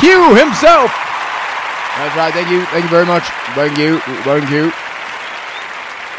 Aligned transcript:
Q 0.00 0.34
himself. 0.34 0.92
That's 1.96 2.14
right. 2.14 2.32
Thank 2.34 2.50
you. 2.50 2.64
Thank 2.66 2.84
you 2.84 2.90
very 2.90 3.06
much. 3.06 3.22
Thank 3.54 3.78
you. 3.78 4.00
Thank 4.00 4.50
you. 4.50 4.70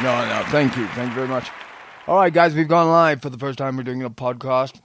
No, 0.04 0.26
no. 0.26 0.44
Thank 0.50 0.76
you. 0.76 0.88
Thank 0.88 1.10
you 1.10 1.16
very 1.16 1.28
much. 1.28 1.52
All 2.08 2.18
right, 2.18 2.34
guys, 2.34 2.56
we've 2.56 2.68
gone 2.68 2.88
live 2.88 3.22
for 3.22 3.30
the 3.30 3.38
first 3.38 3.60
time. 3.60 3.78
We're 3.78 3.84
doing 3.84 4.02
a 4.02 4.10
podcast. 4.10 4.82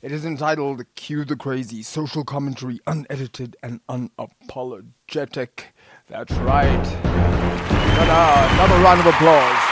It 0.00 0.12
is 0.12 0.24
entitled 0.24 0.82
Q 0.94 1.24
the 1.24 1.36
Crazy 1.36 1.82
Social 1.82 2.24
Commentary 2.24 2.80
Unedited 2.86 3.56
and 3.62 3.80
Unapologetic. 3.86 5.64
That's 6.06 6.32
right. 6.32 6.84
Ta-da. 7.04 8.54
Another 8.54 8.82
round 8.82 9.00
of 9.00 9.06
applause. 9.06 9.64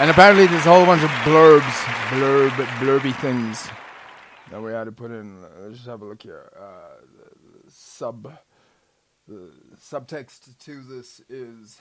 And 0.00 0.10
apparently 0.10 0.46
there's 0.46 0.66
a 0.66 0.74
whole 0.74 0.86
bunch 0.86 1.02
of 1.02 1.10
blurbs, 1.22 1.84
blurb, 2.10 2.50
blurby 2.80 3.14
things 3.20 3.68
that 4.50 4.62
we 4.62 4.72
had 4.72 4.84
to 4.84 4.92
put 4.92 5.10
in. 5.10 5.42
Let's 5.60 5.76
just 5.76 5.88
have 5.88 6.02
a 6.02 6.04
look 6.04 6.22
here. 6.22 6.50
Uh, 6.58 7.04
sub, 7.68 8.32
the 9.26 9.50
subtext 9.80 10.58
to 10.58 10.82
this 10.82 11.20
is. 11.28 11.80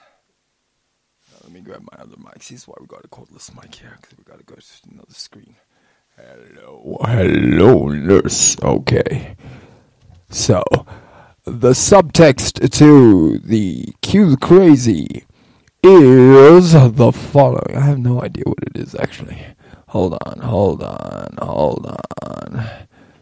Uh, 1.30 1.40
let 1.44 1.52
me 1.52 1.62
grab 1.62 1.86
my 1.92 2.02
other 2.02 2.16
mic. 2.18 2.42
See, 2.42 2.56
this 2.56 2.64
is 2.64 2.68
why 2.68 2.76
we 2.80 2.88
got 2.88 3.04
a 3.04 3.08
cordless 3.08 3.54
mic 3.62 3.76
here, 3.76 3.98
because 4.02 4.18
we 4.18 4.24
got 4.24 4.40
to 4.40 4.46
go 4.46 4.56
to 4.56 4.64
another 4.92 5.14
screen. 5.14 5.56
Hello, 6.16 6.98
hello, 7.02 7.90
nurse. 7.90 8.58
Okay. 8.62 9.36
So, 10.30 10.64
the 11.46 11.72
subtext 11.72 12.70
to 12.78 13.38
the 13.40 13.94
Q 14.02 14.36
Crazy 14.38 15.26
is 15.84 16.74
the 16.74 17.12
following. 17.14 17.76
I 17.76 17.82
have 17.82 18.00
no 18.00 18.22
idea 18.22 18.44
what 18.46 18.60
it 18.64 18.76
is 18.76 18.96
actually. 18.96 19.46
Hold 19.90 20.18
on, 20.26 20.40
hold 20.40 20.84
on, 20.84 21.38
hold 21.42 21.86
on. 22.26 22.68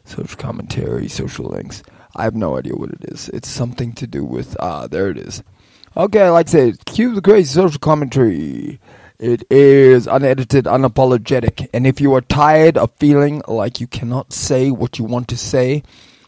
Social 0.03 0.38
commentary, 0.38 1.07
social 1.07 1.45
links. 1.45 1.84
I 2.16 2.23
have 2.23 2.35
no 2.35 2.57
idea 2.57 2.75
what 2.75 2.89
it 2.89 3.03
is. 3.03 3.29
It's 3.29 3.47
something 3.47 3.94
to 3.94 4.07
do 4.07 4.23
with 4.23 4.57
ah, 4.59 4.88
there 4.88 5.09
it 5.09 5.17
is. 5.17 5.44
Okay, 5.95 6.28
like 6.29 6.47
I 6.47 6.51
said, 6.51 6.85
cue 6.85 7.13
the 7.13 7.22
crazy 7.22 7.53
social 7.53 7.79
commentary. 7.79 8.79
It 9.19 9.44
is 9.50 10.07
unedited, 10.07 10.66
unapologetic, 10.66 11.69
and 11.73 11.85
if 11.85 12.01
you 12.01 12.13
are 12.16 12.22
tired 12.22 12.78
of 12.78 12.91
feeling 13.00 13.44
like 13.47 13.79
you 13.79 13.88
cannot 13.88 14.34
say 14.34 14.72
what 14.72 14.97
you 14.97 15.06
want 15.06 15.28
to 15.29 15.38
say, 15.38 15.84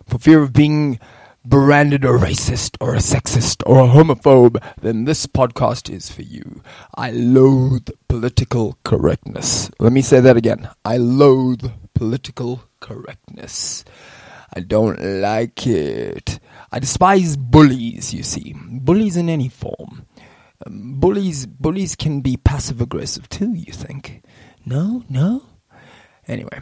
for 0.08 0.20
fear 0.20 0.42
of 0.42 0.54
being 0.54 1.00
branded 1.50 2.04
a 2.04 2.10
racist 2.10 2.76
or 2.82 2.94
a 2.94 3.00
sexist 3.00 3.64
or 3.66 3.80
a 3.80 3.88
homophobe, 3.88 4.62
then 4.82 5.06
this 5.06 5.26
podcast 5.28 5.90
is 5.94 6.12
for 6.12 6.24
you. 6.24 6.62
I 6.96 7.12
loathe 7.12 7.90
political 8.10 8.78
correctness. 8.84 9.72
Let 9.80 9.94
me 9.94 10.02
say 10.02 10.20
that 10.20 10.36
again. 10.36 10.70
I 10.84 10.98
loathe 10.98 11.72
political 11.94 12.64
correctness. 12.80 13.86
I 14.54 14.60
don't 14.60 15.00
like 15.00 15.66
it. 15.68 16.40
I 16.72 16.80
despise 16.80 17.38
bullies, 17.38 18.14
you 18.14 18.24
see. 18.24 18.54
Bullies 18.58 19.16
in 19.16 19.30
any 19.30 19.50
form. 19.50 20.06
Um, 20.66 21.00
bullies 21.00 21.46
bullies 21.46 21.96
can 21.96 22.22
be 22.22 22.36
passive 22.36 22.82
aggressive 22.82 23.30
too, 23.30 23.54
you 23.54 23.72
think? 23.72 24.24
No? 24.66 25.04
No? 25.08 25.44
Anyway, 26.28 26.60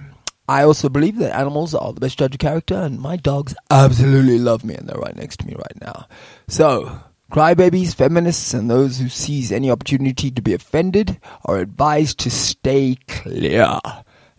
I 0.47 0.63
also 0.63 0.89
believe 0.89 1.17
that 1.17 1.35
animals 1.35 1.73
are 1.73 1.91
the 1.91 1.99
best 1.99 2.19
judge 2.19 2.35
of 2.35 2.39
character, 2.39 2.75
and 2.75 2.99
my 2.99 3.17
dogs 3.17 3.55
absolutely 3.71 4.37
love 4.37 4.63
me, 4.63 4.75
and 4.75 4.87
they're 4.87 4.99
right 4.99 5.15
next 5.15 5.39
to 5.39 5.47
me 5.47 5.55
right 5.55 5.81
now. 5.81 6.05
So, 6.47 6.99
crybabies, 7.31 7.95
feminists, 7.95 8.53
and 8.53 8.69
those 8.69 8.99
who 8.99 9.09
seize 9.09 9.51
any 9.51 9.71
opportunity 9.71 10.29
to 10.29 10.41
be 10.43 10.53
offended 10.53 11.19
are 11.45 11.57
advised 11.57 12.19
to 12.19 12.29
stay 12.29 12.97
clear. 13.07 13.79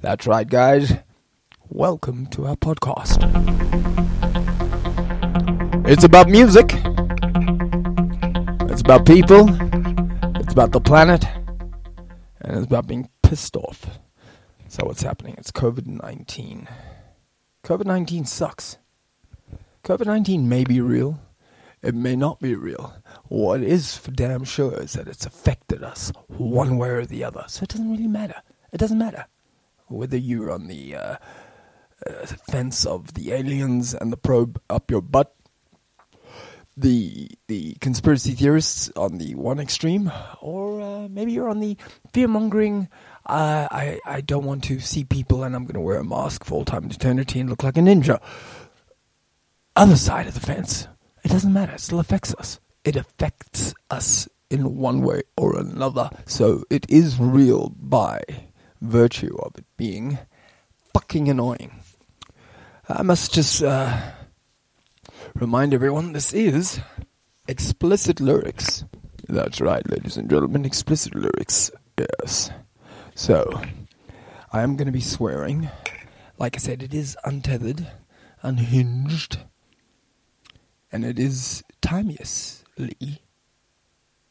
That's 0.01 0.29
right, 0.29 0.49
guys. 0.49 0.93
Welcome 1.69 2.27
to 2.29 2.47
our 2.47 2.57
podcast. 2.57 3.25
It's 5.89 6.05
about 6.05 6.29
music. 6.29 6.71
It's 8.71 8.81
about 8.81 9.07
people. 9.07 9.49
It's 10.41 10.53
about 10.53 10.71
the 10.71 10.81
planet. 10.81 11.25
And 12.43 12.59
it's 12.59 12.67
about 12.67 12.87
being 12.87 13.09
pissed 13.25 13.57
off. 13.57 13.99
So 14.77 14.85
what's 14.85 15.03
happening? 15.03 15.37
It's 15.39 15.51
COVID 15.51 15.87
19. 15.87 16.69
COVID 17.65 17.87
19 17.87 18.27
sucks. 18.27 18.77
COVID 19.85 20.05
19 20.05 20.51
may 20.51 20.65
be 20.65 20.83
real. 20.83 21.19
It 21.81 21.95
may 21.95 22.15
not 22.15 22.41
be 22.41 22.55
real. 22.55 22.93
What 23.29 23.63
is 23.63 23.97
for 23.97 24.11
damn 24.11 24.45
sure 24.45 24.75
is 24.75 24.93
that 24.93 25.09
it's 25.09 25.25
affected 25.25 25.83
us 25.83 26.13
one 26.27 26.77
way 26.77 26.91
or 26.91 27.07
the 27.07 27.25
other. 27.25 27.45
So 27.47 27.63
it 27.63 27.71
doesn't 27.71 27.91
really 27.91 28.07
matter. 28.07 28.43
It 28.71 28.77
doesn't 28.77 28.99
matter 28.99 29.25
whether 29.87 30.19
you're 30.19 30.51
on 30.51 30.67
the 30.67 30.95
uh, 30.95 31.17
uh, 32.07 32.27
fence 32.27 32.85
of 32.85 33.15
the 33.15 33.33
aliens 33.33 33.95
and 33.95 34.13
the 34.13 34.19
probe 34.19 34.61
up 34.69 34.91
your 34.91 35.01
butt, 35.01 35.35
the 36.77 37.31
the 37.47 37.77
conspiracy 37.81 38.33
theorists 38.33 38.91
on 38.95 39.17
the 39.17 39.37
one 39.37 39.59
extreme, 39.59 40.13
or 40.43 40.83
uh, 40.83 41.09
maybe 41.09 41.33
you're 41.33 41.49
on 41.49 41.61
the 41.61 41.79
fear 42.13 42.29
mongering. 42.29 42.91
I 43.29 44.01
I 44.05 44.21
don't 44.21 44.45
want 44.45 44.65
to 44.65 44.81
see 44.81 45.05
people, 45.05 45.43
and 45.43 45.55
I'm 45.55 45.65
going 45.65 45.75
to 45.75 45.81
wear 45.81 45.99
a 45.99 46.05
mask 46.05 46.45
full 46.45 46.65
time 46.65 46.89
to 46.89 46.95
eternity 46.95 47.41
and 47.41 47.51
look 47.51 47.63
like 47.63 47.77
a 47.77 47.81
ninja. 47.81 48.21
Other 49.75 49.97
side 49.97 50.27
of 50.27 50.35
the 50.35 50.41
fence. 50.41 50.89
It 51.25 51.31
doesn't 51.31 51.53
matter. 51.53 51.73
It 51.73 51.81
still 51.81 51.99
affects 51.99 52.35
us. 52.37 52.61
It 52.85 52.97
affects 52.97 53.75
us 53.91 54.29
in 54.49 54.77
one 54.77 55.03
way 55.03 55.23
or 55.37 55.59
another. 55.59 56.09
So 56.25 56.63
it 56.71 56.87
is 56.89 57.19
real 57.19 57.71
by 57.71 58.23
virtue 58.81 59.37
of 59.43 59.53
it 59.57 59.65
being 59.77 60.19
fucking 60.95 61.29
annoying. 61.29 61.83
I 62.89 63.03
must 63.03 63.35
just 63.35 63.63
uh, 63.63 64.01
remind 65.35 65.75
everyone 65.75 66.13
this 66.13 66.33
is 66.33 66.81
explicit 67.49 68.21
lyrics. 68.21 68.85
That's 69.29 69.61
right, 69.61 69.89
ladies 69.91 70.17
and 70.17 70.31
gentlemen, 70.31 70.65
explicit 70.65 71.15
lyrics. 71.15 71.73
Yes. 71.99 72.51
So, 73.19 73.63
I 74.53 74.61
am 74.61 74.77
going 74.77 74.87
to 74.87 74.93
be 74.93 75.01
swearing. 75.01 75.71
Like 76.37 76.55
I 76.55 76.59
said, 76.59 76.83
it 76.83 76.93
is 76.93 77.17
untethered, 77.25 77.87
unhinged, 78.43 79.39
and 80.93 81.03
it 81.03 81.19
is 81.19 81.65
timelessly 81.81 83.23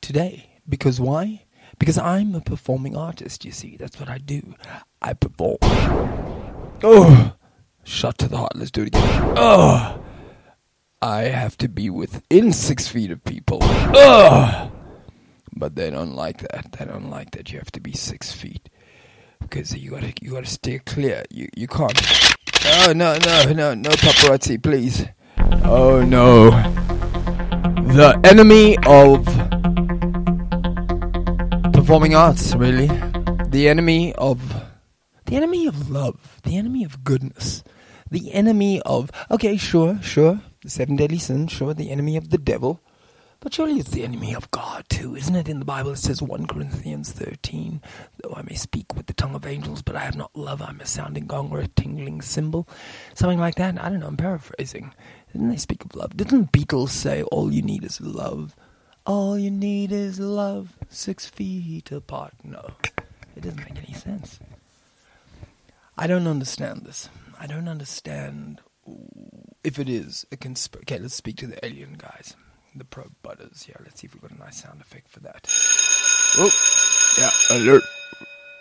today. 0.02 0.62
Because 0.70 1.02
why? 1.02 1.46
Because 1.80 1.98
I'm 1.98 2.36
a 2.36 2.42
performing 2.42 2.96
artist, 2.96 3.44
you 3.44 3.52
see. 3.52 3.76
That's 3.76 4.00
what 4.00 4.08
I 4.08 4.20
do. 4.20 4.54
I 5.02 5.14
perform. 5.14 5.58
Oh! 6.84 7.34
Shot 7.84 8.20
to 8.20 8.28
the 8.28 8.38
heart. 8.38 8.56
Let's 8.56 8.70
do 8.70 8.84
it 8.84 8.90
again. 8.90 9.34
Oh! 9.36 10.00
I 11.02 11.24
have 11.24 11.58
to 11.58 11.68
be 11.68 11.90
within 11.90 12.54
six 12.54 12.88
feet 12.88 13.10
of 13.10 13.24
people. 13.24 13.58
Oh! 13.64 14.72
But 15.56 15.76
they 15.76 15.90
don't 15.90 16.14
like 16.14 16.48
that. 16.48 16.74
They 16.74 16.86
don't 16.86 17.10
like 17.10 17.32
that. 17.32 17.52
You 17.52 17.58
have 17.58 17.72
to 17.72 17.82
be 17.82 17.94
six 17.94 18.32
feet 18.32 18.70
because 19.50 19.76
you 19.76 19.92
gotta 19.92 20.14
you 20.22 20.32
gotta 20.32 20.48
stay 20.48 20.80
clear. 20.80 21.24
You 21.30 21.48
you 21.56 21.68
can't. 21.68 21.94
Oh 22.66 22.94
no 22.94 23.18
no 23.18 23.54
no 23.54 23.74
no 23.74 23.90
paparazzi, 23.92 24.62
please. 24.62 25.06
Oh 25.64 26.04
no. 26.04 26.50
the 27.94 28.20
enemy 28.24 28.78
of 28.86 29.24
performing 31.72 32.16
arts, 32.16 32.56
really. 32.56 32.88
The 33.48 33.70
enemy 33.70 34.14
of. 34.16 34.64
The 35.26 35.36
enemy 35.36 35.68
of 35.68 35.90
love. 35.90 36.40
The 36.44 36.58
enemy 36.58 36.84
of 36.84 37.04
goodness. 37.04 37.64
The 38.10 38.34
enemy 38.34 38.82
of. 38.82 39.12
Okay, 39.30 39.58
sure, 39.58 40.00
sure. 40.02 40.42
The 40.62 40.70
seven 40.70 40.96
deadly 40.96 41.20
sins, 41.20 41.52
sure. 41.52 41.74
The 41.74 41.92
enemy 41.92 42.18
of 42.18 42.30
the 42.32 42.38
devil. 42.38 42.82
But 43.46 43.54
surely 43.54 43.78
it's 43.78 43.92
the 43.92 44.04
enemy 44.04 44.34
of 44.34 44.50
God, 44.50 44.86
too, 44.90 45.16
isn't 45.16 45.36
it? 45.36 45.48
In 45.48 45.60
the 45.60 45.66
Bible 45.66 45.92
it 45.92 45.98
says 45.98 46.20
1 46.20 46.48
Corinthians 46.48 47.12
13, 47.12 47.80
though 48.24 48.34
I 48.36 48.42
may 48.42 48.56
speak 48.56 48.96
with 48.96 49.06
the 49.06 49.14
tongue 49.14 49.36
of 49.36 49.46
angels, 49.46 49.84
but 49.84 49.96
I 49.96 50.00
have 50.00 50.16
not 50.16 50.36
love, 50.36 50.64
I'm 50.64 50.82
a 50.82 50.86
sounding 50.88 51.28
gong 51.28 51.52
or 51.52 51.60
a 51.60 51.68
tingling 51.68 52.24
cymbal. 52.24 52.68
Something 53.14 53.38
like 53.38 53.54
that. 53.58 53.80
I 53.80 53.90
don't 53.90 54.00
know, 54.00 54.08
I'm 54.08 54.18
paraphrasing. 54.18 54.96
Didn't 55.32 55.50
they 55.50 55.58
speak 55.58 55.86
of 55.86 55.96
love? 55.96 56.18
Didn't 56.18 56.54
Beatles 56.54 56.90
say 56.90 57.22
all 57.22 57.54
you 57.54 57.62
need 57.62 57.84
is 57.84 58.02
love? 58.02 58.56
All 59.06 59.38
you 59.38 59.52
need 59.52 59.92
is 59.92 60.20
love, 60.20 60.74
six 60.90 61.28
feet 61.28 61.92
apart. 61.92 62.34
No, 62.44 62.72
it 63.36 63.42
doesn't 63.44 63.60
make 63.60 63.78
any 63.78 63.94
sense. 63.94 64.40
I 65.96 66.08
don't 66.08 66.26
understand 66.26 66.82
this. 66.82 67.10
I 67.40 67.46
don't 67.46 67.68
understand 67.68 68.62
if 69.64 69.78
it 69.78 69.88
is 69.88 70.26
a 70.32 70.36
conspiracy. 70.36 70.86
Okay, 70.86 71.00
let's 71.00 71.14
speak 71.14 71.38
to 71.38 71.46
the 71.46 71.64
alien 71.64 71.94
guys, 71.94 72.36
the 72.78 72.86
probe 72.86 73.14
butters. 73.22 73.66
Yeah, 73.68 73.76
let's 73.84 74.02
see 74.02 74.08
if 74.08 74.14
we've 74.14 74.22
got 74.22 74.32
a 74.32 74.40
nice 74.40 74.62
sound 74.62 74.82
effect 74.82 75.10
for 75.10 75.20
that. 75.22 75.48
Oh, 76.38 76.52
yeah, 77.18 77.32
alert. 77.58 77.84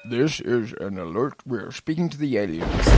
This 0.04 0.40
is 0.40 0.72
an 0.80 0.98
alert. 0.98 1.34
We're 1.46 1.72
speaking 1.72 2.08
to 2.10 2.18
the 2.18 2.36
aliens. 2.36 2.88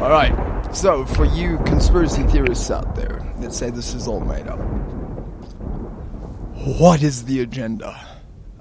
All 0.00 0.10
right. 0.10 0.34
So, 0.72 1.04
for 1.04 1.24
you 1.24 1.58
conspiracy 1.66 2.22
theorists 2.24 2.70
out 2.70 2.94
there 2.94 3.22
that 3.40 3.52
say 3.52 3.70
this 3.70 3.92
is 3.94 4.08
all 4.08 4.20
made 4.20 4.46
up, 4.46 4.58
what 6.78 7.02
is 7.02 7.24
the 7.24 7.40
agenda? 7.40 8.00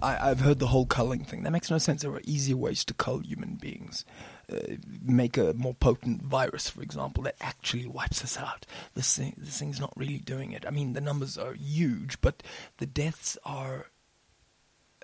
I, 0.01 0.29
I've 0.29 0.39
heard 0.39 0.59
the 0.59 0.67
whole 0.67 0.85
culling 0.85 1.23
thing. 1.23 1.43
That 1.43 1.51
makes 1.51 1.69
no 1.69 1.77
sense. 1.77 2.01
There 2.01 2.11
are 2.11 2.21
easier 2.25 2.57
ways 2.57 2.83
to 2.85 2.93
cull 2.93 3.19
human 3.19 3.55
beings. 3.55 4.05
Uh, 4.51 4.77
make 5.03 5.37
a 5.37 5.53
more 5.53 5.75
potent 5.75 6.23
virus, 6.23 6.69
for 6.69 6.81
example, 6.81 7.23
that 7.23 7.35
actually 7.39 7.85
wipes 7.85 8.23
us 8.23 8.35
out. 8.37 8.65
This 8.95 9.15
thing, 9.15 9.35
this 9.37 9.59
thing's 9.59 9.79
not 9.79 9.93
really 9.95 10.17
doing 10.17 10.53
it. 10.53 10.65
I 10.65 10.71
mean, 10.71 10.93
the 10.93 11.01
numbers 11.01 11.37
are 11.37 11.53
huge, 11.53 12.19
but 12.21 12.41
the 12.77 12.87
deaths 12.87 13.37
are. 13.45 13.87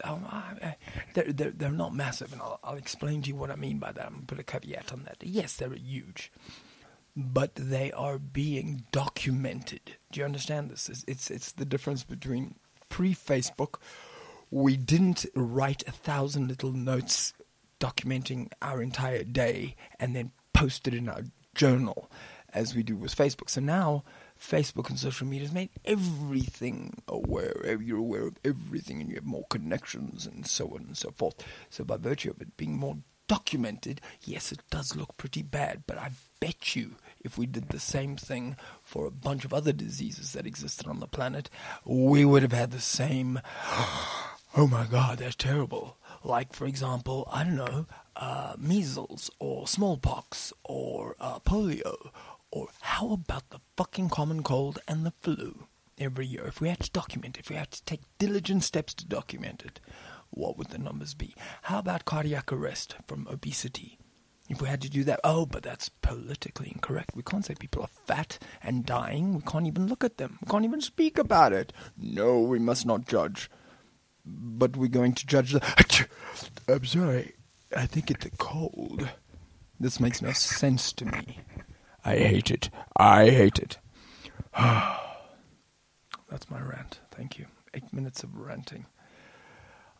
Um, 0.03 0.25
I- 0.29 0.75
they're, 1.13 1.31
they're, 1.31 1.51
they're 1.51 1.71
not 1.71 1.93
massive, 1.95 2.33
and 2.33 2.41
I'll, 2.41 2.59
I'll 2.63 2.75
explain 2.77 3.21
to 3.21 3.29
you 3.29 3.35
what 3.35 3.51
I 3.51 3.55
mean 3.55 3.77
by 3.77 3.91
that. 3.91 4.05
I'm 4.05 4.13
going 4.13 4.21
to 4.21 4.35
put 4.35 4.39
a 4.39 4.43
caveat 4.43 4.91
on 4.91 5.03
that. 5.03 5.17
Yes, 5.21 5.55
they're 5.55 5.73
huge, 5.73 6.31
but 7.15 7.55
they 7.55 7.91
are 7.93 8.17
being 8.19 8.83
documented. 8.91 9.95
Do 10.11 10.19
you 10.19 10.25
understand 10.25 10.69
this? 10.69 10.89
It's, 10.89 11.05
it's, 11.07 11.31
it's 11.31 11.51
the 11.53 11.65
difference 11.65 12.03
between 12.03 12.55
pre 12.89 13.13
Facebook, 13.13 13.75
we 14.51 14.75
didn't 14.75 15.25
write 15.35 15.83
a 15.87 15.91
thousand 15.91 16.47
little 16.47 16.71
notes 16.71 17.33
documenting 17.85 18.49
our 18.61 18.81
entire 18.81 19.23
day 19.23 19.75
and 19.99 20.15
then 20.15 20.31
post 20.53 20.87
it 20.87 20.93
in 20.93 21.07
our 21.07 21.23
journal 21.53 22.09
as 22.53 22.73
we 22.73 22.81
do 22.81 22.95
with 22.95 23.15
Facebook. 23.15 23.49
So 23.49 23.61
now 23.61 24.03
Facebook 24.39 24.89
and 24.89 24.97
social 24.97 25.27
media 25.27 25.47
has 25.47 25.53
made 25.53 25.69
everything 25.83 27.01
aware. 27.07 27.53
Eh, 27.63 27.77
you're 27.81 27.99
aware 27.99 28.27
of 28.27 28.37
everything 28.43 29.01
and 29.01 29.09
you 29.09 29.15
have 29.15 29.25
more 29.25 29.45
connections 29.49 30.25
and 30.25 30.47
so 30.47 30.67
on 30.73 30.85
and 30.87 30.97
so 30.97 31.11
forth. 31.11 31.35
So 31.69 31.83
by 31.83 31.97
virtue 31.97 32.31
of 32.31 32.41
it 32.41 32.57
being 32.57 32.77
more 32.77 32.97
documented, 33.27 34.01
yes, 34.21 34.51
it 34.51 34.61
does 34.69 34.95
look 34.95 35.17
pretty 35.17 35.41
bad, 35.41 35.83
but 35.85 35.97
I 35.97 36.11
bet 36.39 36.75
you 36.75 36.95
if 37.19 37.37
we 37.37 37.45
did 37.45 37.69
the 37.69 37.79
same 37.79 38.15
thing 38.17 38.55
for 38.81 39.05
a 39.05 39.11
bunch 39.11 39.45
of 39.45 39.53
other 39.53 39.73
diseases 39.73 40.33
that 40.33 40.47
existed 40.47 40.87
on 40.87 40.99
the 40.99 41.07
planet, 41.07 41.49
we 41.83 42.23
would 42.25 42.43
have 42.43 42.53
had 42.53 42.71
the 42.71 42.81
same. 42.81 43.39
Oh 44.57 44.67
my 44.67 44.85
god, 44.85 45.17
that's 45.17 45.35
terrible. 45.35 45.97
Like, 46.25 46.53
for 46.53 46.65
example, 46.65 47.29
I 47.31 47.43
don't 47.43 47.55
know, 47.55 47.85
uh, 48.15 48.55
measles 48.57 49.29
or 49.37 49.67
smallpox 49.67 50.51
or 50.63 51.15
uh, 51.19 51.39
polio. 51.39 52.09
Or 52.49 52.69
how 52.81 53.11
about 53.11 53.51
the 53.51 53.59
fucking 53.77 54.09
common 54.09 54.41
cold 54.41 54.79
and 54.87 55.05
the 55.05 55.13
flu 55.21 55.67
every 55.99 56.25
year? 56.25 56.47
If 56.47 56.59
we 56.59 56.69
had 56.69 56.79
to 56.79 56.89
document 56.89 57.37
if 57.37 57.49
we 57.49 57.55
had 57.55 57.69
to 57.71 57.83
take 57.85 58.01
diligent 58.17 58.63
steps 58.63 58.95
to 58.95 59.05
document 59.05 59.63
it, 59.63 59.79
what 60.31 60.57
would 60.57 60.69
the 60.69 60.79
numbers 60.79 61.13
be? 61.13 61.35
How 61.63 61.77
about 61.77 62.05
cardiac 62.05 62.51
arrest 62.51 62.95
from 63.07 63.27
obesity? 63.29 63.99
If 64.49 64.61
we 64.61 64.67
had 64.67 64.81
to 64.81 64.89
do 64.89 65.03
that, 65.03 65.19
oh, 65.23 65.45
but 65.45 65.61
that's 65.61 65.89
politically 65.89 66.71
incorrect. 66.73 67.15
We 67.15 67.23
can't 67.23 67.45
say 67.45 67.53
people 67.53 67.83
are 67.83 68.05
fat 68.07 68.39
and 68.63 68.85
dying. 68.85 69.35
We 69.35 69.41
can't 69.41 69.67
even 69.67 69.87
look 69.87 70.03
at 70.03 70.17
them. 70.17 70.39
We 70.41 70.49
can't 70.49 70.65
even 70.65 70.81
speak 70.81 71.19
about 71.19 71.53
it. 71.53 71.71
No, 71.97 72.39
we 72.39 72.57
must 72.57 72.85
not 72.85 73.07
judge. 73.07 73.49
But 74.25 74.75
we're 74.75 74.87
going 74.87 75.13
to 75.13 75.25
judge 75.27 75.51
the. 75.53 76.07
I'm 76.67 76.85
sorry. 76.85 77.33
I 77.75 77.85
think 77.85 78.09
it's 78.09 78.27
cold. 78.37 79.07
This 79.79 79.99
makes 79.99 80.21
no 80.21 80.31
sense 80.31 80.93
to 80.93 81.05
me. 81.05 81.39
I 82.03 82.15
hate 82.17 82.51
it. 82.51 82.69
I 82.95 83.29
hate 83.29 83.59
it. 83.59 83.77
That's 84.57 86.49
my 86.49 86.61
rant. 86.61 86.99
Thank 87.11 87.37
you. 87.37 87.47
Eight 87.73 87.91
minutes 87.91 88.23
of 88.23 88.37
ranting. 88.37 88.85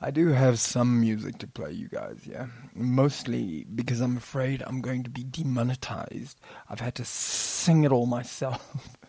I 0.01 0.11
do 0.11 0.27
have 0.29 0.59
some 0.59 0.99
music 0.99 1.37
to 1.39 1.47
play, 1.47 1.71
you 1.71 1.87
guys, 1.87 2.19
yeah? 2.25 2.47
Mostly 2.73 3.65
because 3.73 4.01
I'm 4.01 4.17
afraid 4.17 4.61
I'm 4.65 4.81
going 4.81 5.03
to 5.03 5.09
be 5.09 5.23
demonetized. 5.23 6.39
I've 6.69 6.81
had 6.81 6.95
to 6.95 7.05
sing 7.05 7.85
it 7.85 7.91
all 7.91 8.05
myself. 8.05 8.97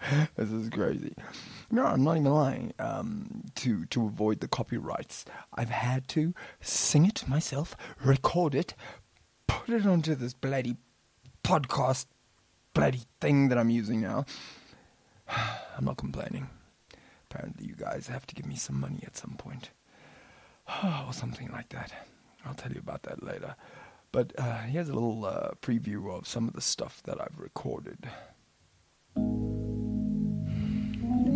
this 0.36 0.50
is 0.50 0.68
crazy. 0.70 1.14
No, 1.70 1.84
I'm 1.84 2.04
not 2.04 2.16
even 2.16 2.32
lying. 2.32 2.72
Um, 2.78 3.44
to 3.56 3.84
to 3.86 4.06
avoid 4.06 4.40
the 4.40 4.48
copyrights, 4.48 5.24
I've 5.54 5.70
had 5.70 6.08
to 6.08 6.34
sing 6.60 7.06
it 7.06 7.26
myself, 7.28 7.76
record 8.04 8.54
it, 8.54 8.74
put 9.46 9.68
it 9.70 9.86
onto 9.86 10.14
this 10.14 10.34
bloody 10.34 10.76
podcast, 11.42 12.06
bloody 12.74 13.02
thing 13.20 13.48
that 13.48 13.58
I'm 13.58 13.70
using 13.70 14.00
now. 14.00 14.24
I'm 15.28 15.84
not 15.84 15.96
complaining. 15.96 16.48
Apparently, 17.30 17.66
you 17.66 17.74
guys 17.74 18.06
have 18.06 18.26
to 18.26 18.34
give 18.34 18.46
me 18.46 18.56
some 18.56 18.78
money 18.80 19.00
at 19.04 19.16
some 19.16 19.34
point, 19.36 19.70
or 20.84 21.12
something 21.12 21.50
like 21.50 21.70
that. 21.70 21.92
I'll 22.44 22.54
tell 22.54 22.72
you 22.72 22.78
about 22.80 23.02
that 23.04 23.22
later. 23.22 23.56
But 24.12 24.32
uh, 24.38 24.58
here's 24.60 24.88
a 24.88 24.94
little 24.94 25.24
uh, 25.26 25.50
preview 25.60 26.16
of 26.16 26.26
some 26.26 26.46
of 26.48 26.54
the 26.54 26.60
stuff 26.60 27.02
that 27.04 27.20
I've 27.20 27.38
recorded. 27.38 28.08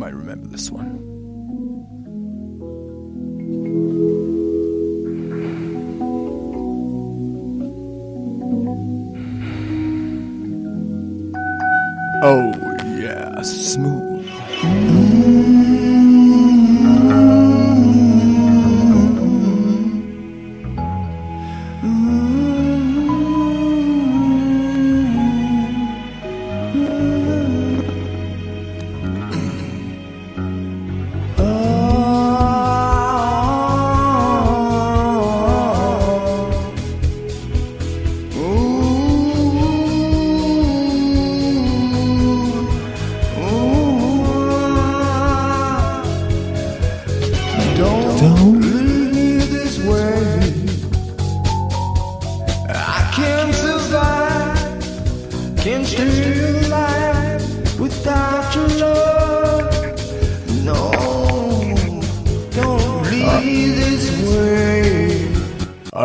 Might 0.01 0.15
remember 0.15 0.49
this 0.49 0.71
one. 0.71 0.97
Oh, 12.23 12.60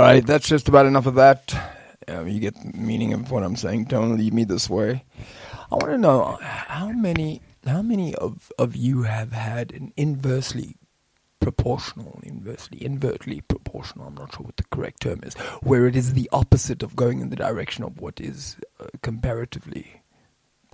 right, 0.05 0.25
that's 0.25 0.47
just 0.47 0.69
about 0.69 0.85
enough 0.87 1.07
of 1.07 1.15
that. 1.15 1.55
Um, 2.07 2.27
you 2.27 2.39
get 2.39 2.55
the 2.55 2.77
meaning 2.77 3.13
of 3.13 3.31
what 3.31 3.43
I'm 3.43 3.55
saying. 3.57 3.85
Don't 3.85 4.17
leave 4.17 4.33
me 4.33 4.45
this 4.45 4.69
way. 4.69 5.03
I 5.71 5.75
want 5.75 5.91
to 5.91 5.97
know 5.97 6.39
how 6.41 6.89
many 6.91 7.41
how 7.65 7.81
many 7.83 8.15
of 8.15 8.51
of 8.59 8.75
you 8.75 9.03
have 9.03 9.33
had 9.33 9.73
an 9.73 9.93
inversely 9.97 10.77
proportional, 11.39 12.19
inversely, 12.23 12.79
invertly 12.83 13.41
proportional. 13.47 14.07
I'm 14.07 14.15
not 14.15 14.33
sure 14.35 14.45
what 14.45 14.57
the 14.57 14.65
correct 14.71 15.01
term 15.01 15.21
is, 15.23 15.35
where 15.63 15.87
it 15.87 15.95
is 15.95 16.13
the 16.13 16.29
opposite 16.33 16.83
of 16.83 16.95
going 16.95 17.21
in 17.21 17.29
the 17.31 17.35
direction 17.37 17.83
of 17.83 17.99
what 18.01 18.21
is 18.21 18.57
uh, 18.79 18.87
comparatively 19.03 20.01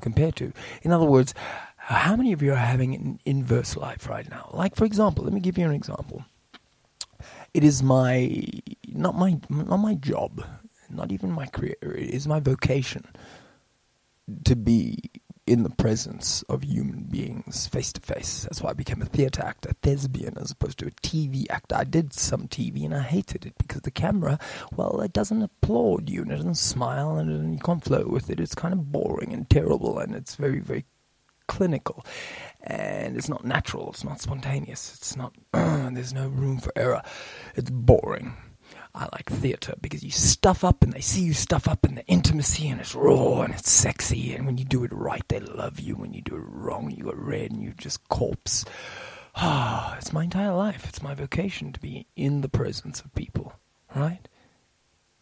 compared 0.01 0.35
to. 0.37 0.53
In 0.83 0.91
other 0.91 1.05
words, 1.05 1.33
How 1.77 2.15
many 2.15 2.31
of 2.33 2.41
you 2.43 2.53
are 2.53 2.57
having 2.57 2.95
an 2.95 3.19
inverse 3.25 3.75
life 3.75 4.07
right 4.09 4.29
now? 4.29 4.49
Like, 4.53 4.75
for 4.75 4.85
example, 4.85 5.23
let 5.25 5.33
me 5.33 5.39
give 5.41 5.57
you 5.57 5.65
an 5.65 5.73
example. 5.73 6.25
It 7.53 7.63
is 7.63 7.83
my 7.83 8.39
not 8.91 9.15
my 9.15 9.39
not 9.49 9.77
my 9.77 9.95
job, 9.95 10.45
not 10.89 11.11
even 11.11 11.31
my 11.31 11.47
career. 11.47 11.75
It 11.81 12.11
is 12.11 12.27
my 12.27 12.39
vocation 12.39 13.05
to 14.45 14.55
be 14.55 14.99
in 15.47 15.63
the 15.63 15.69
presence 15.69 16.43
of 16.43 16.63
human 16.63 17.03
beings 17.03 17.67
face 17.67 17.91
to 17.91 18.01
face. 18.01 18.43
That's 18.43 18.61
why 18.61 18.69
I 18.69 18.73
became 18.73 19.01
a 19.01 19.05
theatre 19.05 19.43
actor, 19.43 19.69
a 19.69 19.73
thespian, 19.73 20.37
as 20.37 20.51
opposed 20.51 20.77
to 20.79 20.87
a 20.87 20.91
TV 20.91 21.45
actor. 21.49 21.75
I 21.75 21.83
did 21.83 22.13
some 22.13 22.47
TV 22.47 22.85
and 22.85 22.95
I 22.95 23.01
hated 23.01 23.45
it 23.45 23.55
because 23.57 23.81
the 23.81 23.91
camera, 23.91 24.39
well, 24.75 25.01
it 25.01 25.13
doesn't 25.13 25.41
applaud 25.41 26.09
you 26.09 26.21
and 26.21 26.31
it 26.31 26.37
doesn't 26.37 26.55
smile 26.55 27.17
and 27.17 27.53
you 27.53 27.59
can't 27.59 27.83
flow 27.83 28.05
with 28.07 28.29
it. 28.29 28.39
It's 28.39 28.55
kind 28.55 28.73
of 28.73 28.91
boring 28.91 29.33
and 29.33 29.49
terrible 29.49 29.99
and 29.99 30.15
it's 30.15 30.35
very, 30.35 30.59
very 30.59 30.85
clinical. 31.47 32.05
And 32.61 33.17
it's 33.17 33.27
not 33.27 33.43
natural, 33.43 33.89
it's 33.89 34.03
not 34.03 34.21
spontaneous, 34.21 34.93
it's 34.95 35.17
not, 35.17 35.33
there's 35.51 36.13
no 36.13 36.27
room 36.27 36.59
for 36.59 36.71
error. 36.75 37.01
It's 37.55 37.71
boring. 37.71 38.37
I 38.93 39.07
like 39.13 39.29
theatre 39.29 39.75
because 39.79 40.03
you 40.03 40.11
stuff 40.11 40.63
up 40.63 40.83
and 40.83 40.91
they 40.91 41.01
see 41.01 41.21
you 41.21 41.33
stuff 41.33 41.67
up 41.67 41.85
and 41.85 41.97
the 41.97 42.05
intimacy 42.07 42.67
and 42.67 42.81
it's 42.81 42.93
raw 42.93 43.41
and 43.41 43.53
it's 43.53 43.71
sexy. 43.71 44.33
And 44.33 44.45
when 44.45 44.57
you 44.57 44.65
do 44.65 44.83
it 44.83 44.91
right, 44.91 45.25
they 45.27 45.39
love 45.39 45.79
you. 45.79 45.95
When 45.95 46.13
you 46.13 46.21
do 46.21 46.35
it 46.35 46.43
wrong, 46.45 46.91
you 46.91 47.05
go 47.05 47.13
red 47.13 47.51
and 47.51 47.63
you 47.63 47.73
just 47.77 48.07
corpse. 48.09 48.65
Ah, 49.35 49.95
it's 49.97 50.11
my 50.11 50.23
entire 50.23 50.53
life. 50.53 50.85
It's 50.87 51.01
my 51.01 51.13
vocation 51.13 51.71
to 51.71 51.79
be 51.79 52.05
in 52.15 52.41
the 52.41 52.49
presence 52.49 52.99
of 52.99 53.13
people, 53.15 53.53
right? 53.95 54.27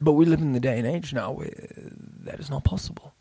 But 0.01 0.13
we 0.13 0.25
live 0.25 0.41
in 0.41 0.53
the 0.53 0.59
day 0.59 0.79
and 0.79 0.87
age 0.87 1.13
now 1.13 1.31
where 1.31 1.51
that 2.23 2.39
is 2.39 2.49
not 2.49 2.63
possible. 2.63 3.13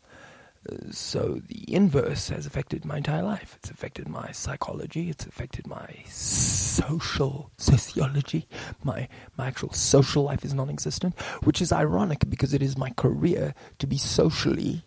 So 0.91 1.41
the 1.47 1.73
inverse 1.73 2.29
has 2.29 2.45
affected 2.45 2.85
my 2.85 2.97
entire 2.97 3.23
life. 3.23 3.55
It's 3.57 3.69
affected 3.69 4.07
my 4.07 4.31
psychology. 4.31 5.09
It's 5.09 5.25
affected 5.25 5.67
my 5.67 6.03
social 6.07 7.51
sociology. 7.57 8.47
My 8.83 9.07
my 9.37 9.47
actual 9.47 9.73
social 9.73 10.23
life 10.23 10.43
is 10.45 10.53
non-existent, 10.53 11.19
which 11.43 11.61
is 11.61 11.71
ironic 11.71 12.29
because 12.29 12.53
it 12.53 12.61
is 12.61 12.77
my 12.77 12.91
career 12.91 13.53
to 13.79 13.87
be 13.87 13.97
socially 13.97 14.85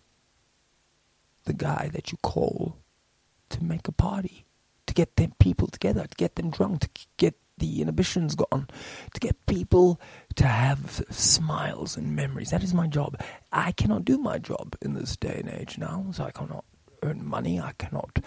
the 1.44 1.52
guy 1.52 1.90
that 1.92 2.12
you 2.12 2.18
call 2.22 2.76
to 3.50 3.62
make 3.62 3.88
a 3.88 3.92
party, 3.92 4.46
to 4.86 4.94
get 4.94 5.16
them 5.16 5.32
people 5.38 5.68
together, 5.68 6.06
to 6.06 6.16
get 6.16 6.36
them 6.36 6.50
drunk, 6.50 6.80
to 6.80 6.88
get 7.16 7.34
the 7.58 7.82
inhibitions 7.82 8.34
gone, 8.34 8.68
to 9.14 9.20
get 9.20 9.46
people 9.46 10.00
to 10.36 10.46
have 10.46 11.04
smiles 11.10 11.96
and 11.96 12.16
memories. 12.16 12.50
That 12.50 12.62
is 12.62 12.74
my 12.74 12.86
job. 12.86 13.20
I 13.52 13.72
cannot 13.72 14.04
do 14.04 14.18
my 14.18 14.38
job 14.38 14.76
in 14.82 14.94
this 14.94 15.16
day 15.16 15.42
and 15.44 15.48
age 15.48 15.78
now, 15.78 16.06
so 16.12 16.24
I 16.24 16.30
cannot 16.30 16.64
earn 17.02 17.26
money. 17.26 17.60
I 17.60 17.72
cannot 17.72 18.18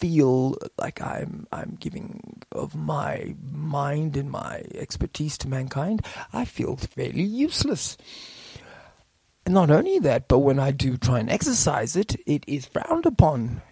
feel 0.00 0.56
like 0.78 1.02
I'm 1.02 1.46
I'm 1.52 1.76
giving 1.78 2.42
of 2.52 2.74
my 2.74 3.34
mind 3.52 4.16
and 4.16 4.30
my 4.30 4.62
expertise 4.74 5.36
to 5.38 5.48
mankind. 5.48 6.04
I 6.32 6.44
feel 6.46 6.76
fairly 6.76 7.22
useless. 7.22 7.98
Not 9.46 9.70
only 9.70 9.98
that, 10.00 10.28
but 10.28 10.38
when 10.38 10.58
I 10.58 10.70
do 10.70 10.96
try 10.96 11.18
and 11.18 11.30
exercise 11.30 11.96
it, 11.96 12.16
it 12.26 12.44
is 12.46 12.66
frowned 12.66 13.04
upon 13.04 13.62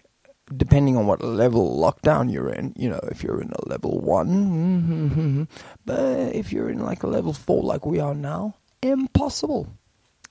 depending 0.55 0.97
on 0.97 1.07
what 1.07 1.23
level 1.23 1.79
lockdown 1.79 2.31
you're 2.31 2.49
in, 2.49 2.73
you 2.77 2.89
know, 2.89 2.99
if 3.11 3.23
you're 3.23 3.41
in 3.41 3.51
a 3.51 3.69
level 3.69 3.99
one, 3.99 5.47
but 5.85 6.35
if 6.35 6.51
you're 6.51 6.69
in 6.69 6.79
like 6.79 7.03
a 7.03 7.07
level 7.07 7.33
four, 7.33 7.63
like 7.63 7.85
we 7.85 7.99
are 7.99 8.15
now, 8.15 8.55
impossible, 8.81 9.67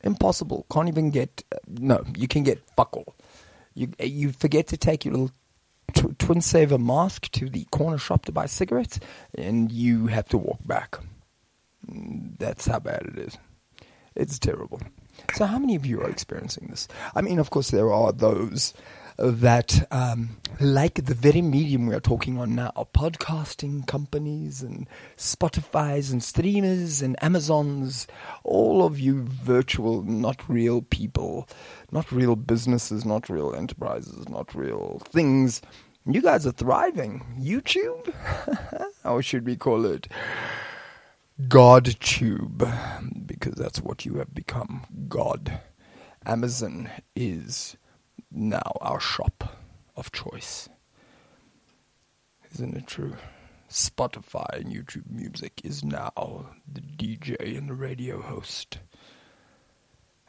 impossible. 0.03 0.67
Can't 0.71 0.89
even 0.89 1.11
get. 1.11 1.43
Uh, 1.53 1.59
no, 1.69 2.05
you 2.17 2.29
can 2.29 2.43
get 2.43 2.63
fuck 2.77 2.97
all. 2.97 3.17
You 3.75 3.93
you 4.01 4.33
forget 4.33 4.67
to 4.69 4.77
take 4.77 5.05
your 5.05 5.15
little 5.15 5.31
tw- 5.95 6.19
twin 6.19 6.41
saver 6.41 6.79
mask 6.79 7.31
to 7.33 7.49
the 7.49 7.65
corner 7.71 7.99
shop 7.99 8.25
to 8.27 8.33
buy 8.33 8.47
cigarettes, 8.47 8.99
and 9.37 9.71
you 9.71 10.07
have 10.07 10.29
to 10.31 10.39
walk 10.39 10.61
back. 10.67 10.99
That's 11.87 12.67
how 12.67 12.81
bad 12.81 13.03
it 13.03 13.19
is. 13.19 13.39
It's 14.15 14.39
terrible. 14.39 14.81
So, 15.35 15.47
how 15.47 15.59
many 15.59 15.75
of 15.77 15.87
you 15.87 16.01
are 16.01 16.11
experiencing 16.11 16.69
this? 16.69 16.89
I 17.15 17.21
mean, 17.23 17.39
of 17.39 17.51
course, 17.51 17.71
there 17.71 17.93
are 17.93 18.13
those 18.13 18.75
that, 19.19 19.87
um, 19.91 20.37
like 20.61 21.05
the 21.05 21.15
very 21.15 21.43
medium 21.43 21.87
we 21.87 21.95
are 21.95 22.01
talking 22.01 22.39
on 22.39 22.55
now, 22.55 22.73
podcasting 22.95 23.87
companies 23.87 24.63
and 24.63 24.89
Spotify's 25.17 26.11
and 26.13 26.23
streamers 26.23 27.03
and 27.03 27.23
Amazons, 27.23 28.07
all 28.45 28.85
of 28.85 29.01
you 29.01 29.25
virtual, 29.25 30.03
not 30.03 30.49
real 30.49 30.83
people, 30.83 31.49
not 31.91 32.13
real 32.13 32.37
businesses, 32.37 33.05
not 33.05 33.29
real 33.29 33.55
enterprises, 33.55 34.29
not 34.29 34.55
real 34.55 35.03
things. 35.07 35.63
You 36.07 36.23
guys 36.23 36.47
are 36.47 36.53
thriving. 36.53 37.25
YouTube? 37.39 38.15
or 39.05 39.21
should 39.21 39.45
we 39.45 39.57
call 39.57 39.85
it 39.85 40.09
GodTube? 41.43 43.27
Because 43.27 43.55
that's 43.55 43.81
what 43.81 44.07
you 44.07 44.15
have 44.15 44.33
become 44.33 44.87
God. 45.09 45.61
Amazon 46.25 46.89
is 47.17 47.77
now 48.31 48.73
our 48.81 49.01
shop 49.01 49.59
of 49.97 50.13
choice. 50.13 50.69
Isn't 52.53 52.77
it 52.77 52.87
true? 52.87 53.17
Spotify 53.69 54.61
and 54.61 54.73
YouTube 54.73 55.11
Music 55.11 55.61
is 55.63 55.85
now 55.85 56.51
the 56.71 56.81
DJ 56.81 57.59
and 57.59 57.69
the 57.69 57.75
radio 57.75 58.23
host. 58.23 58.79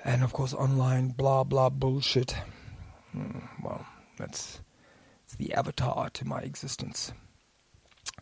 And 0.04 0.24
of 0.24 0.34
course, 0.34 0.54
online 0.54 1.10
blah 1.10 1.44
blah 1.44 1.70
bullshit. 1.70 2.36
Hmm, 3.12 3.40
well, 3.64 3.86
that's 4.18 4.62
it's 5.24 5.36
the 5.36 5.54
avatar 5.54 6.10
to 6.10 6.26
my 6.26 6.40
existence. 6.40 7.14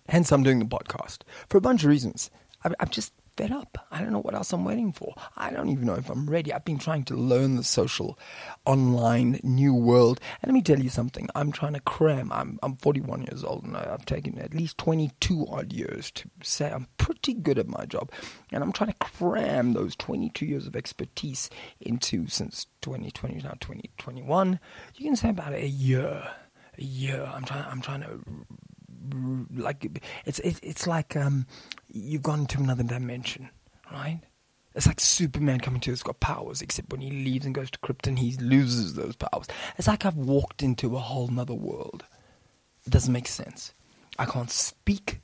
Hence, 0.09 0.31
I'm 0.31 0.43
doing 0.43 0.59
the 0.59 0.65
podcast 0.65 1.19
for 1.49 1.57
a 1.57 1.61
bunch 1.61 1.83
of 1.83 1.89
reasons. 1.89 2.29
I've 2.63 2.91
just 2.91 3.13
fed 3.37 3.51
up. 3.51 3.77
I 3.91 4.01
don't 4.01 4.11
know 4.11 4.19
what 4.19 4.33
else 4.33 4.51
I'm 4.51 4.65
waiting 4.65 4.91
for. 4.91 5.13
I 5.37 5.51
don't 5.51 5.69
even 5.69 5.85
know 5.85 5.93
if 5.93 6.09
I'm 6.09 6.27
ready. 6.27 6.51
I've 6.51 6.65
been 6.65 6.79
trying 6.79 7.03
to 7.05 7.15
learn 7.15 7.55
the 7.55 7.63
social, 7.63 8.17
online, 8.65 9.39
new 9.43 9.75
world. 9.75 10.19
And 10.41 10.49
let 10.49 10.53
me 10.53 10.63
tell 10.63 10.79
you 10.79 10.89
something. 10.89 11.29
I'm 11.35 11.51
trying 11.51 11.73
to 11.73 11.79
cram. 11.79 12.31
I'm 12.31 12.59
I'm 12.63 12.75
41 12.77 13.23
years 13.23 13.43
old, 13.43 13.63
and 13.63 13.77
I've 13.77 14.05
taken 14.05 14.39
at 14.39 14.55
least 14.55 14.77
22 14.79 15.45
odd 15.49 15.71
years 15.71 16.09
to 16.11 16.29
say 16.41 16.71
I'm 16.71 16.87
pretty 16.97 17.35
good 17.35 17.59
at 17.59 17.67
my 17.67 17.85
job, 17.85 18.11
and 18.51 18.63
I'm 18.63 18.73
trying 18.73 18.91
to 18.91 18.97
cram 18.99 19.73
those 19.73 19.95
22 19.95 20.45
years 20.45 20.65
of 20.65 20.75
expertise 20.75 21.49
into 21.79 22.27
since 22.27 22.65
2020 22.81 23.35
now 23.35 23.51
2021. 23.59 24.59
You 24.95 25.05
can 25.05 25.15
say 25.15 25.29
about 25.29 25.53
a 25.53 25.67
year. 25.67 26.27
A 26.79 26.83
year. 26.83 27.29
I'm 27.33 27.43
trying. 27.43 27.65
I'm 27.65 27.81
trying 27.81 28.01
to 28.01 28.19
like 29.55 30.01
it's 30.25 30.39
it's 30.39 30.59
it's 30.63 30.87
like 30.87 31.15
um, 31.15 31.45
you've 31.97 32.23
gone 32.23 32.45
to 32.47 32.59
another 32.59 32.83
dimension, 32.83 33.49
right? 33.91 34.21
It's 34.75 34.85
like 34.85 34.99
Superman 34.99 35.59
coming 35.59 35.81
to 35.81 35.93
us, 35.93 36.03
got 36.03 36.19
powers, 36.19 36.61
except 36.61 36.91
when 36.91 37.01
he 37.01 37.09
leaves 37.09 37.45
and 37.45 37.55
goes 37.55 37.71
to 37.71 37.79
Krypton, 37.79 38.19
he 38.19 38.37
loses 38.37 38.93
those 38.93 39.15
powers. 39.15 39.47
It's 39.77 39.87
like 39.87 40.05
I've 40.05 40.15
walked 40.15 40.61
into 40.61 40.95
a 40.95 40.99
whole 40.99 41.27
nother 41.29 41.55
world. 41.55 42.05
It 42.85 42.91
doesn't 42.91 43.11
make 43.11 43.27
sense. 43.27 43.73
I 44.19 44.25
can't 44.25 44.51
speak 44.51 45.21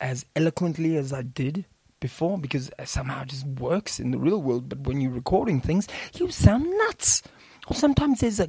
as 0.00 0.24
eloquently 0.34 0.96
as 0.96 1.12
I 1.12 1.22
did 1.22 1.66
before 2.00 2.38
because 2.38 2.70
somehow 2.84 3.22
it 3.22 3.28
just 3.28 3.46
works 3.46 4.00
in 4.00 4.10
the 4.10 4.18
real 4.18 4.40
world. 4.40 4.68
But 4.68 4.80
when 4.80 5.00
you're 5.00 5.10
recording 5.10 5.60
things, 5.60 5.86
you 6.14 6.30
sound 6.30 6.66
nuts. 6.78 7.22
Or 7.66 7.74
sometimes 7.74 8.20
there's 8.20 8.40
a 8.40 8.48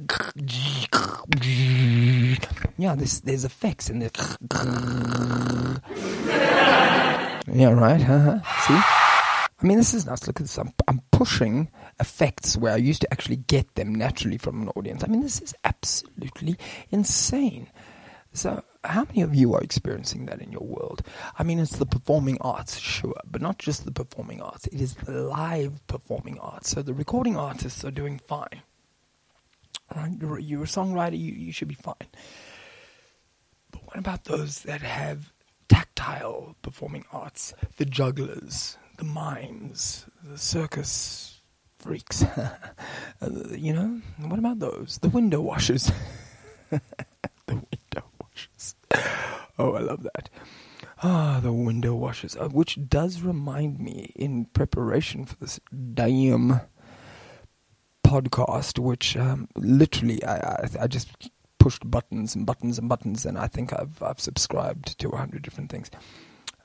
yeah, 2.76 2.94
there's 2.94 3.20
there's 3.20 3.44
effects 3.46 3.88
in 3.88 4.00
the 4.00 4.10
yeah, 7.52 7.70
right. 7.70 8.00
Uh-huh. 8.00 8.40
See, 8.66 8.74
I 8.74 9.66
mean, 9.66 9.78
this 9.78 9.94
is 9.94 10.06
nuts. 10.06 10.26
Look 10.26 10.40
at 10.40 10.44
this. 10.44 10.58
I'm, 10.58 10.72
I'm 10.88 11.00
pushing 11.12 11.70
effects 11.98 12.56
where 12.56 12.72
I 12.72 12.76
used 12.76 13.00
to 13.02 13.12
actually 13.12 13.36
get 13.36 13.74
them 13.74 13.94
naturally 13.94 14.38
from 14.38 14.62
an 14.62 14.68
audience. 14.76 15.02
I 15.02 15.06
mean, 15.06 15.22
this 15.22 15.40
is 15.40 15.54
absolutely 15.64 16.56
insane. 16.90 17.68
So, 18.32 18.62
how 18.84 19.04
many 19.04 19.22
of 19.22 19.34
you 19.34 19.54
are 19.54 19.62
experiencing 19.62 20.26
that 20.26 20.42
in 20.42 20.52
your 20.52 20.62
world? 20.62 21.02
I 21.38 21.42
mean, 21.42 21.58
it's 21.58 21.76
the 21.76 21.86
performing 21.86 22.38
arts, 22.42 22.78
sure, 22.78 23.18
but 23.24 23.40
not 23.40 23.58
just 23.58 23.84
the 23.84 23.92
performing 23.92 24.42
arts. 24.42 24.66
It 24.66 24.80
is 24.80 24.94
the 24.94 25.12
live 25.12 25.86
performing 25.86 26.38
arts. 26.38 26.70
So, 26.70 26.82
the 26.82 26.94
recording 26.94 27.36
artists 27.36 27.84
are 27.84 27.90
doing 27.90 28.18
fine. 28.18 28.62
Right? 29.94 30.12
You're, 30.20 30.38
you're 30.38 30.64
a 30.64 30.66
songwriter, 30.66 31.18
you, 31.18 31.32
you 31.32 31.52
should 31.52 31.68
be 31.68 31.74
fine. 31.74 31.94
But 33.70 33.86
what 33.86 33.98
about 33.98 34.24
those 34.24 34.60
that 34.62 34.82
have 34.82 35.32
tactile 35.96 36.54
performing 36.62 37.04
arts, 37.12 37.54
the 37.78 37.84
jugglers, 37.84 38.76
the 38.98 39.04
mimes, 39.04 40.06
the 40.22 40.38
circus 40.38 41.40
freaks. 41.78 42.24
you 43.50 43.72
know, 43.72 44.00
what 44.18 44.38
about 44.38 44.60
those? 44.60 44.98
The 45.02 45.08
window 45.08 45.40
washers. 45.40 45.90
the 46.70 46.80
window 47.48 48.04
washers. 48.20 48.76
Oh, 49.58 49.72
I 49.72 49.80
love 49.80 50.02
that. 50.02 50.28
Ah, 51.02 51.40
the 51.42 51.52
window 51.52 51.94
washers. 51.94 52.36
Uh, 52.36 52.48
which 52.48 52.78
does 52.88 53.22
remind 53.22 53.80
me, 53.80 54.12
in 54.14 54.44
preparation 54.46 55.24
for 55.24 55.36
this 55.36 55.58
damn 55.94 56.60
podcast, 58.06 58.78
which 58.78 59.16
um, 59.16 59.48
literally 59.56 60.22
I, 60.24 60.36
I, 60.36 60.68
I 60.82 60.86
just 60.86 61.30
pushed 61.66 61.90
buttons 61.90 62.36
and 62.36 62.46
buttons 62.46 62.78
and 62.78 62.88
buttons, 62.88 63.26
and 63.26 63.36
I 63.36 63.48
think 63.48 63.72
I've 63.72 64.00
I've 64.00 64.20
subscribed 64.20 64.96
to 65.00 65.08
a 65.08 65.16
hundred 65.16 65.42
different 65.42 65.68
things. 65.68 65.90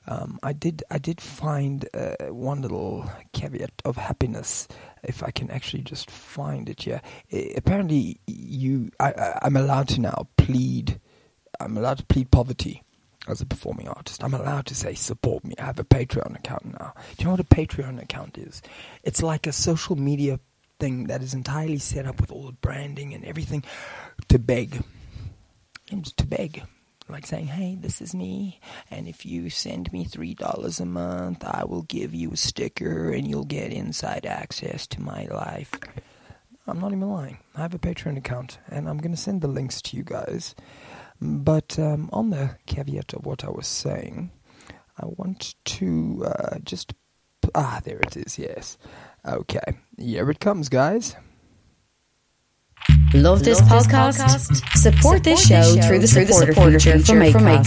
Um, 0.06 0.38
I 0.44 0.52
did 0.52 0.84
I 0.92 0.98
did 0.98 1.20
find 1.20 1.88
uh, 1.92 2.26
one 2.30 2.62
little 2.62 3.10
caveat 3.32 3.82
of 3.84 3.96
happiness, 3.96 4.68
if 5.02 5.24
I 5.24 5.32
can 5.32 5.50
actually 5.50 5.82
just 5.82 6.08
find 6.08 6.68
it 6.68 6.82
here. 6.82 7.00
I, 7.32 7.52
apparently, 7.56 8.20
you 8.28 8.92
I, 9.00 9.40
I'm 9.42 9.56
allowed 9.56 9.88
to 9.88 10.00
now 10.00 10.28
plead. 10.36 11.00
I'm 11.58 11.76
allowed 11.76 11.98
to 11.98 12.06
plead 12.06 12.30
poverty 12.30 12.84
as 13.26 13.40
a 13.40 13.46
performing 13.46 13.88
artist. 13.88 14.22
I'm 14.22 14.34
allowed 14.34 14.66
to 14.66 14.76
say 14.76 14.94
support 14.94 15.44
me. 15.44 15.54
I 15.58 15.64
have 15.64 15.80
a 15.80 15.84
Patreon 15.84 16.36
account 16.36 16.78
now. 16.78 16.94
Do 16.94 17.18
you 17.18 17.24
know 17.24 17.32
what 17.32 17.40
a 17.40 17.54
Patreon 17.56 18.00
account 18.00 18.38
is? 18.38 18.62
It's 19.02 19.20
like 19.20 19.48
a 19.48 19.52
social 19.52 19.96
media 19.96 20.38
thing 20.82 21.06
that 21.06 21.22
is 21.22 21.32
entirely 21.32 21.78
set 21.78 22.06
up 22.06 22.20
with 22.20 22.32
all 22.32 22.46
the 22.46 22.52
branding 22.52 23.14
and 23.14 23.24
everything 23.24 23.62
to 24.26 24.36
beg. 24.36 24.82
It's 25.92 26.10
to 26.14 26.26
beg. 26.26 26.64
Like 27.08 27.24
saying, 27.24 27.46
hey, 27.46 27.76
this 27.80 28.00
is 28.00 28.14
me, 28.14 28.58
and 28.90 29.06
if 29.06 29.24
you 29.24 29.48
send 29.48 29.92
me 29.92 30.04
$3 30.04 30.80
a 30.80 30.84
month, 30.84 31.44
I 31.44 31.64
will 31.64 31.82
give 31.82 32.14
you 32.14 32.32
a 32.32 32.36
sticker 32.36 33.10
and 33.10 33.28
you'll 33.28 33.44
get 33.44 33.72
inside 33.72 34.26
access 34.26 34.86
to 34.88 35.00
my 35.00 35.26
life. 35.26 35.70
I'm 36.66 36.80
not 36.80 36.92
even 36.92 37.08
lying. 37.08 37.38
I 37.54 37.60
have 37.60 37.74
a 37.74 37.78
Patreon 37.78 38.16
account, 38.16 38.58
and 38.68 38.88
I'm 38.88 38.98
going 38.98 39.14
to 39.14 39.16
send 39.16 39.40
the 39.40 39.48
links 39.48 39.82
to 39.82 39.96
you 39.96 40.02
guys. 40.02 40.54
But 41.20 41.78
um, 41.78 42.08
on 42.12 42.30
the 42.30 42.56
caveat 42.66 43.12
of 43.12 43.26
what 43.26 43.44
I 43.44 43.50
was 43.50 43.66
saying, 43.68 44.32
I 44.98 45.06
want 45.06 45.54
to 45.64 46.24
uh, 46.26 46.58
just. 46.64 46.94
Ah, 47.54 47.80
there 47.84 47.98
it 47.98 48.16
is, 48.16 48.38
yes. 48.38 48.78
Okay. 49.26 49.78
Here 49.98 50.28
it 50.30 50.40
comes, 50.40 50.68
guys. 50.68 51.16
Love 53.14 53.44
this 53.44 53.60
podcast? 53.60 54.66
Support 54.76 55.22
this 55.22 55.46
show 55.46 55.62
through 55.82 56.00
the 56.00 56.08
through 56.08 56.24
the 56.24 56.32
supporter 56.32 56.80
feature 56.80 57.04
from 57.04 57.18
Acast. 57.18 57.66